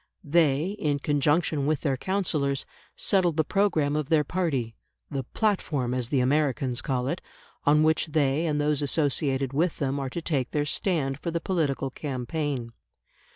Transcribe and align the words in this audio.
They, 0.23 0.71
in 0.79 0.97
conjunction 0.97 1.67
with 1.67 1.81
their 1.81 1.95
counsellors, 1.95 2.65
settle 2.95 3.33
the 3.33 3.43
programme 3.43 3.95
of 3.95 4.09
their 4.09 4.23
party 4.23 4.75
the 5.11 5.25
"platform," 5.25 5.93
as 5.93 6.09
the 6.09 6.21
Americans 6.21 6.81
call 6.81 7.07
it, 7.07 7.21
on 7.65 7.83
which 7.83 8.07
they 8.07 8.47
and 8.47 8.59
those 8.59 8.81
associated 8.81 9.53
with 9.53 9.77
them 9.77 9.99
are 9.99 10.09
to 10.09 10.19
take 10.23 10.49
their 10.49 10.65
stand 10.65 11.19
for 11.19 11.29
the 11.29 11.39
political 11.39 11.91
campaign. 11.91 12.73